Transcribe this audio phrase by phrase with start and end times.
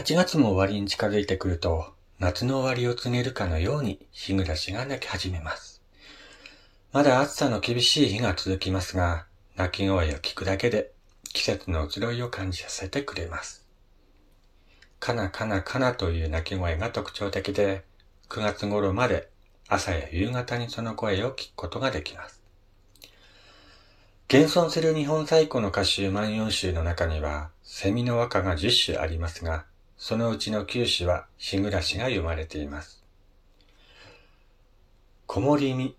[0.00, 5.82] 8月も終わりに近づいてくると、夏の終わりを告げるかのように日暮らしが鳴き始めます。
[6.90, 9.26] まだ暑さの厳しい日が続きますが、
[9.56, 10.90] 鳴き声を聞くだけで
[11.34, 13.68] 季節の移ろいを感じさせてくれます。
[15.00, 17.84] かなかなかなという鳴き声が特徴的で、
[18.30, 19.28] 9月頃まで
[19.68, 22.40] 朝や夕方にその声を聞くことができます。
[24.28, 29.66] 現存する日本最古の歌集万葉集の中には、セミの和歌が10種ありますが、
[30.02, 33.04] そのうちの9種は日暮らしが読まれています。
[35.26, 35.94] こもりみ。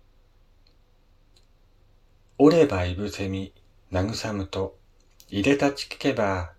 [2.36, 3.52] おればいぶせみ、
[3.92, 4.76] 慰むと、
[5.30, 6.50] いでたち聞けば、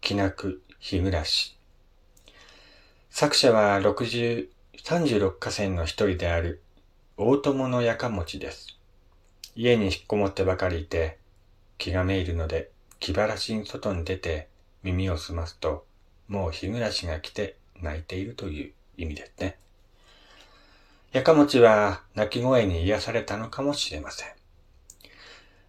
[0.00, 1.56] 気なく日暮らし。
[3.10, 4.48] 作者は60、
[4.82, 6.60] 36河川の一人である、
[7.16, 8.76] 大友のやかもちです。
[9.54, 11.18] 家に引っこもってばかりいて、
[11.78, 14.48] 気がめいるので、気晴らしに外に出て
[14.82, 15.86] 耳を澄ますと、
[16.28, 19.56] もう日暮らしが来て泣いているという意味ですね。
[21.12, 24.28] やかもちは泣き声に癒されたのかもしれません。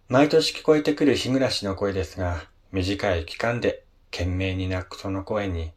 [0.08, 5.72] 毎年聞こえてくる日暮らしの声ですが、短い期間で懸命に泣くその声に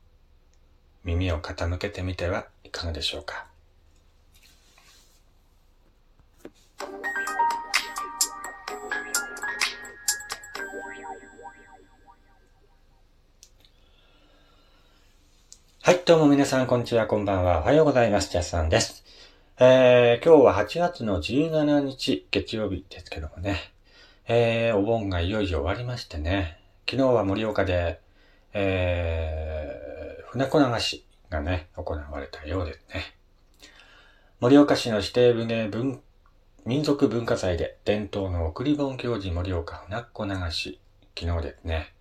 [1.03, 3.52] 耳を傾けてみてはいかがでしょうか。
[15.85, 17.59] はい、どうも皆さん、こんにちは、こんばんは。
[17.59, 18.31] おはようございます。
[18.31, 19.03] ジャスさんです。
[19.59, 23.57] えー、今日は8月の17日、月曜日ですけどもね。
[24.25, 26.57] えー、お盆がいよいよ終わりましてね。
[26.89, 27.99] 昨日は盛岡で、
[28.53, 33.03] えー、船子流しがね、行われたようですね。
[34.39, 35.99] 盛岡市の指定船文、
[36.65, 40.79] 民族文化財で伝統の送り盆行事盛岡船子流し、
[41.19, 41.93] 昨日ですね、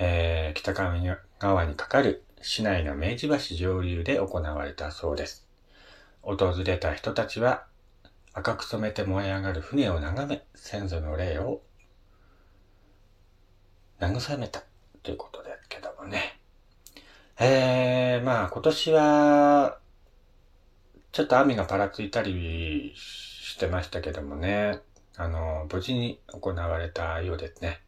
[0.00, 5.46] えー、北上川にかかる市内の明治橋上流で行われたそうです。
[6.22, 7.64] 訪れた人たちは
[8.32, 11.62] 赤く染めて燃え上がる船を眺め、先祖の霊を
[14.00, 14.64] 慰めた
[15.04, 16.40] ということですけどもね。
[17.38, 19.78] えー、まあ今年は、
[21.12, 24.80] ちょっと雨がぱらついたりしてましたけどもね、
[25.16, 27.82] あの、無事に行われたようですね。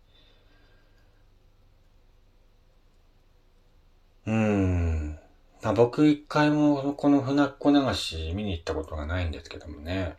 [4.26, 5.18] うん。
[5.62, 10.16] まあ、僕一回もこの船っ子流し見に行ったことがないんですけどもね。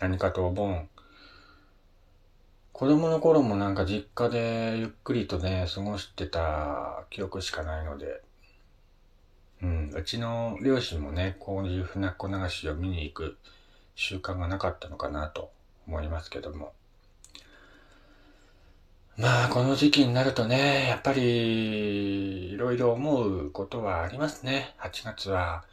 [0.00, 0.88] 何かとお盆。
[2.72, 8.22] 子供の頃もなんか実家でゆっくりとね、過ごしてた記憶しかないので。
[9.62, 9.90] うん。
[9.94, 13.36] うちの両親もね、こういう船っ子流しを見に行く
[13.94, 15.52] 習慣がなかったのかなと
[15.86, 16.72] 思いますけども。
[19.16, 24.74] まあ、この時期になるとね、やっぱり、いろいろ思うことはありますね。
[24.80, 25.64] 8月は、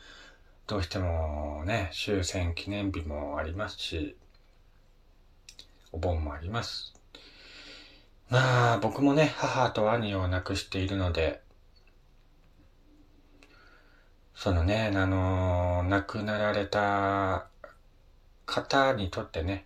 [0.68, 4.16] どうしてもね、終戦記念日もありますし、
[5.91, 6.94] お盆もあります。
[8.29, 11.41] まあ、僕もね、母と兄を亡くしているので、
[14.35, 17.47] そのね、あの、亡くなられた
[18.46, 19.66] 方にとってね、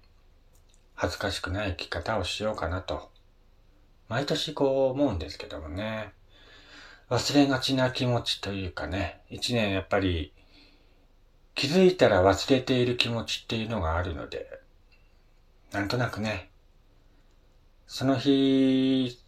[0.94, 3.14] 恥ずかしくない生き方をしようかなと
[4.08, 6.14] 毎年こう思うんですけどもね。
[7.10, 10.34] 忘れがちな気持ちというかね、一年やっぱり
[11.54, 14.48] 気づいたら忘れている気持ちっていうのがあるので、
[15.72, 16.50] なんとなくね、
[17.86, 19.20] その日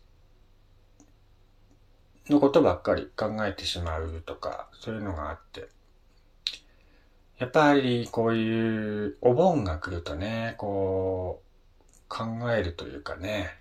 [2.30, 5.70] のことばっかり考えてしまうとか、そういうのがあって、
[7.38, 13.60] やっぱりこういうお盆が来るとね、こう考えるというかね、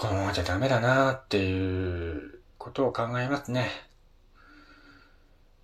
[0.00, 3.68] このままじゃダメだなっていうことを考えますね。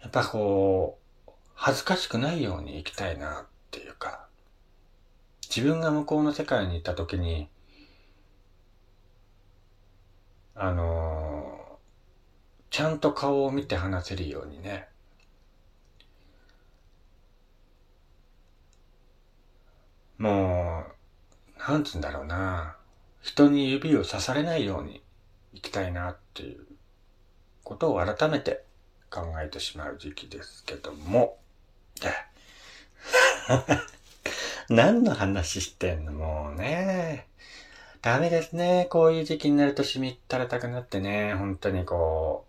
[0.02, 4.26] やっぱこう、恥ずかしくないように生きたいなっていうか、
[5.48, 7.48] 自分が向こうの世界に行った時に、
[10.54, 11.78] あの
[12.68, 14.86] ちゃんと顔を見て話せるようにね、
[20.18, 20.84] も
[21.56, 22.75] う、なんつうんだろうな。
[23.26, 25.02] 人に指を刺されないように
[25.52, 26.64] 生きたいなっていう
[27.64, 28.62] ことを改めて
[29.10, 31.36] 考えてしまう時期ですけども、
[34.70, 37.26] 何の話してんのもうね。
[38.00, 38.86] ダメですね。
[38.90, 42.46] こういう時期になるとしみったれたくなってね、本当にこ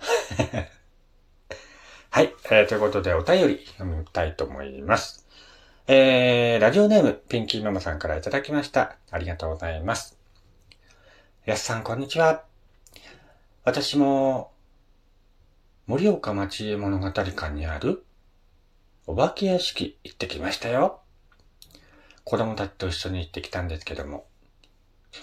[2.10, 2.68] はい、えー。
[2.68, 5.26] ということでお便り読みたいと思います。
[5.92, 8.94] えー、ラジオネーム、ピンキーママさんからいただきました。
[9.10, 10.16] ありがとうございます。
[11.46, 12.44] やすさん、こんにちは。
[13.64, 14.52] 私も、
[15.88, 18.04] 盛岡町家物語館にある
[19.08, 21.00] お化け屋敷行ってきましたよ。
[22.22, 24.26] 子供たちと一緒に行ってきたんですけども、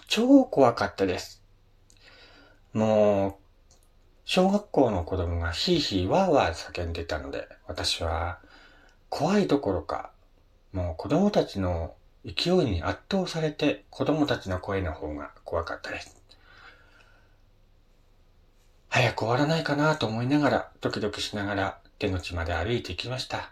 [0.10, 1.42] 超怖かったです。
[2.74, 3.74] もう、
[4.26, 8.40] 小学校の子供がヒーヒーワーワー叫んでたので、私は
[9.08, 10.12] 怖いどころか、
[10.74, 11.94] もう子供たちの
[12.26, 16.18] 勢いに圧倒されて子供たちの声の方が怖かったです。
[18.90, 23.52] 早く終わらないかなと思いながら、ドキドキしながら出口まで歩いてきました。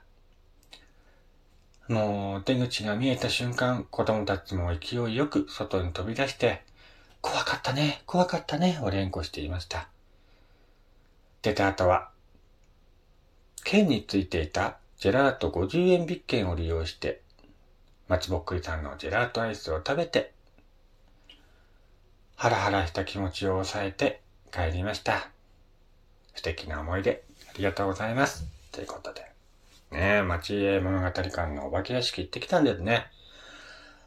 [1.88, 6.64] もう出口が見えた瞬間、子供たちも勢いよく外に飛び出して、
[7.22, 9.88] 怖かったね、怖かったね、を連呼していました。
[11.44, 12.10] 出た後は、
[13.64, 17.22] 剣についていたジェラート50円引券を利用して、
[18.08, 20.32] 松ぼっくりさんのジェラートアイスを食べて、
[22.36, 24.22] ハラハラした気持ちを抑えて
[24.52, 25.30] 帰りました。
[26.36, 28.46] 素敵な思い出、ありがとうございます。
[28.72, 29.22] ということで。
[29.92, 33.08] ねえ、町家物語館のお化け屋敷行ってきたんですね。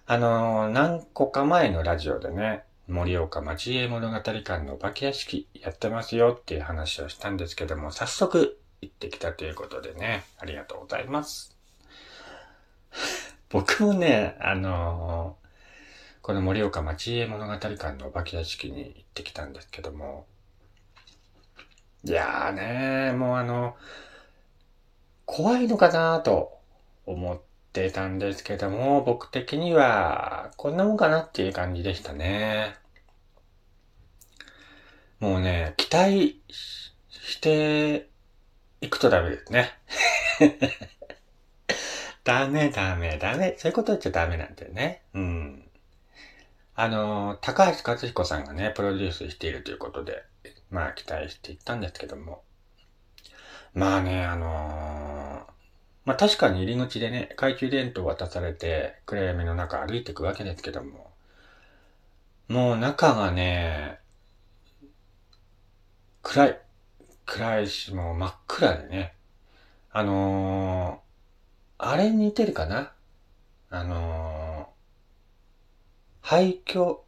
[0.07, 11.57] あのー、何個か前のラジオでね、盛岡町家物語館のお化け屋敷やってますよっていう話をしたんですけども、早速行ってきたということでね、ありがとうございます。
[13.51, 15.49] 僕もね、あのー、
[16.23, 20.27] この盛岡町家物語館のお化け屋敷に行ってきたんですけども、
[22.05, 23.77] いやーねもうあの、
[25.27, 26.59] 怖いのかなと
[27.07, 27.41] 思っ
[27.73, 32.77] てたんですけども、僕的にはこんなもんかなっていう感じでしたね。
[35.21, 38.09] もうね、期待して
[38.81, 39.73] いくとダメですね。
[42.25, 43.57] ダメダメダメ。
[43.59, 45.03] そういうこと言っちゃダメなんだよね。
[45.15, 45.71] うん。
[46.75, 50.23] あの、高橋克彦さんがね、プロデュースしているということで、
[50.71, 52.45] まあ期待していったんですけども、
[53.75, 55.53] まあね、あのー、
[56.05, 61.13] まあ確かに入り口でね、懐中電灯渡されて、暗闇の中歩いていくわけですけども、
[62.47, 63.99] もう中がね、
[66.23, 66.61] 暗い。
[67.31, 69.15] 暗いし、もう真っ暗でね。
[69.93, 72.93] あのー、あれ似てるかな？
[73.69, 77.01] あのー、廃墟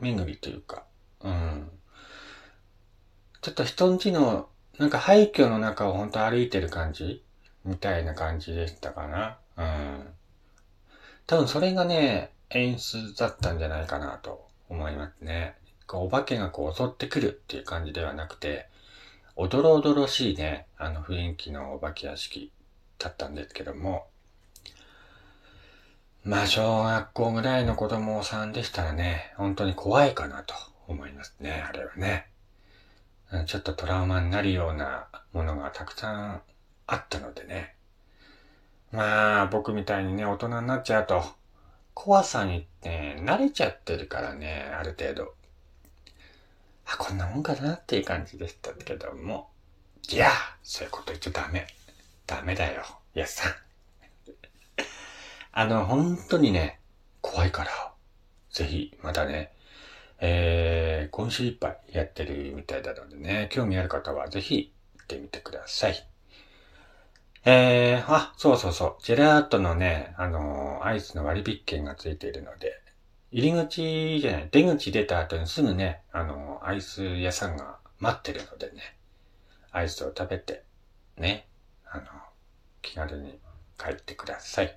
[0.00, 0.84] 巡りというか、
[1.20, 1.70] うん。
[3.42, 4.48] ちょっと人んちの
[4.78, 7.22] なんか廃墟の中をほんと歩いてる感じ？
[7.66, 9.36] みたいな感じでしたかな。
[9.58, 10.06] うん。
[11.26, 15.54] 多分それがね、演出だったんじゃないかなと思いますね。
[15.92, 18.68] お化けがこう襲ってくるっていう感じではなくて、
[19.40, 22.50] おどろおどろしいね、あの雰囲気のお化け屋敷
[22.98, 24.08] だったんですけども、
[26.24, 30.56] まあ小学校ぐらいの子供さんでしたらね、本当に怖いかなと
[30.88, 32.26] 思いますね、あれはね。
[33.46, 36.42] ちょっとトラウマになるようなものがたくさん
[36.88, 37.76] あったのでね。
[38.90, 41.22] まあ、僕みたいにね、大人になっちゃうと、
[41.94, 45.37] 怖さにね、慣れちゃってるからね、ある程度。
[46.90, 49.50] あ、こんなもんかなっていう感じでしたけども。
[50.10, 50.30] いや、
[50.62, 51.66] そういうこと言っちゃダメ。
[52.26, 52.82] ダメだよ、
[53.14, 53.52] やさん。
[55.52, 56.80] あの、本当にね、
[57.20, 57.92] 怖いから、
[58.50, 59.52] ぜひ、またね、
[60.20, 66.08] えー、今週いっぱいやってるみたいなのでね、興味ある方はぜひ行ってみてください。
[67.44, 69.02] えー、あ、そうそうそう。
[69.02, 72.80] ジェラートのね、あのー、アイスの割引券がついているので、
[73.30, 78.96] 入り口じゃない、出口出た後にすぐね、あの、アイス屋さんが待ってるのでね、
[79.70, 80.62] アイスを食べて、
[81.18, 81.46] ね、
[81.90, 82.04] あの、
[82.80, 83.38] 気軽に
[83.78, 84.76] 帰ってください。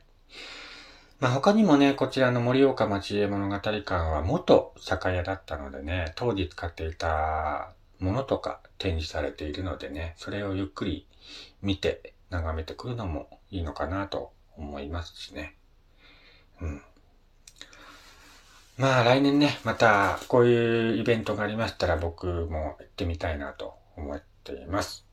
[1.21, 11.07] まあ、他にもね、こちらの盛岡町家物語館は元酒屋だったのでね、当時使っていたものとか展示されているのでね、それをゆっくり
[11.61, 15.55] 見て眺めてくるのもいいのかなと思いますしね。
[16.59, 16.81] うん。
[18.81, 25.05] まあ来年ね、またこういうイベントがありましたら僕も行ってみたいなと思っています。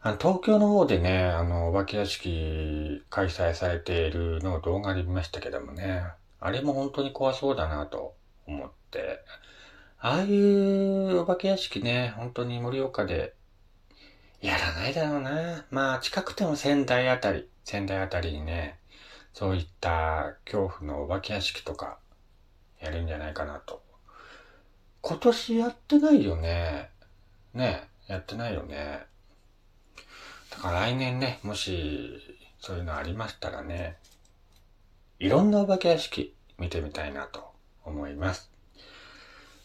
[0.00, 6.02] あの、東京の方でね、あの、お化け屋敷開催されているのを動画で見ましたけどもね、
[6.40, 8.16] あれも本当に怖そうだなと
[8.48, 9.20] 思って、
[10.00, 13.34] ああいうお化け屋敷ね、本当に盛岡で
[14.40, 15.64] やらないだろうな。
[15.70, 18.80] まあ、近くても仙台あたり、仙台あたりにね、
[19.32, 21.98] そういった恐怖のお化け屋敷とか
[22.80, 23.82] やるんじゃないかなと。
[25.00, 26.90] 今年やってないよね。
[27.54, 29.06] ね、やってないよね。
[30.50, 32.20] だから来年ね、もし、
[32.60, 33.96] そういうのありましたらね、
[35.18, 37.52] いろんなお化け屋敷見てみたいなと
[37.84, 38.50] 思います。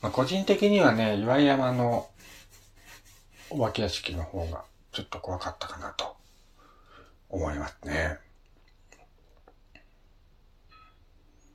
[0.02, 2.10] まあ、個人的にはね、岩山の
[3.50, 6.16] お化け屋敷の方がちょっと怖かったかなと
[7.30, 8.20] 思いますね。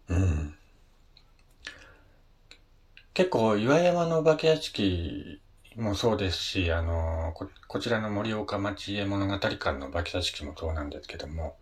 [0.08, 0.54] うん。
[3.14, 5.40] 結構岩山のお化け屋敷
[5.76, 11.56] もそうですし、あの、こ、こちらの盛岡町へ物語館の化け屋敷もそうなんですけども、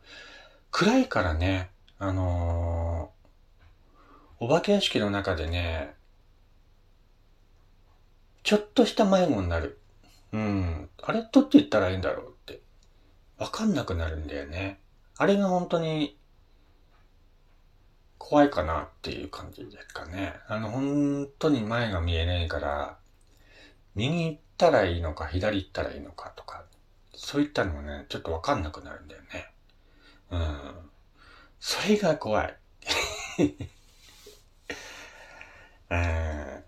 [0.70, 3.10] 暗いからね、あの
[4.38, 5.94] お化け屋敷の中でね、
[8.42, 9.80] ちょっとした迷子になる。
[10.32, 10.90] うん。
[11.02, 12.60] あれどって言ったらいいんだろうって。
[13.38, 14.78] わかんなくなるんだよね。
[15.16, 16.18] あれが本当に
[18.18, 20.34] 怖いかなっていう感じですかね。
[20.48, 22.98] あの、本当に前が見えないから、
[23.94, 26.64] 右行ったらいいのか、左行ったらいいのかとか、
[27.14, 29.50] そういったのもね、ちょっとわかんなくなるんだよね。
[30.30, 30.90] うん。
[31.60, 32.56] それが怖い。
[35.88, 36.64] うん、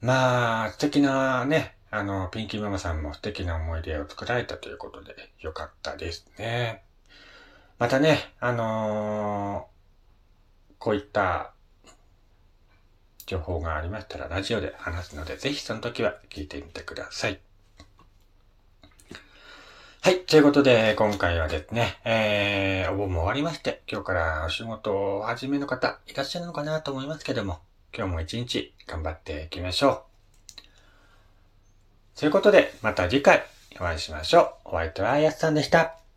[0.00, 6.82] まあ、素敵なね、あの、ピンキーママさんも素敵な思い出を作られたということで、よかったですね。
[7.78, 9.77] またね、あのー、
[10.78, 11.52] こういった
[13.26, 17.38] 情報がありましたらラジオで話すので、ぜひその時は聞いてみてください。
[20.00, 20.20] はい。
[20.20, 27.58] ということで、今回はですね、えー、お盆も終わりまして、今日からお仕事を始めの方いらっしゃるのかなと思いますけども、
[27.94, 30.04] 今日も一日頑張っていきましょ
[32.16, 32.18] う。
[32.18, 33.44] ということで、また次回
[33.76, 34.68] お会いしましょう。
[34.68, 36.07] お相手はやすさんでした。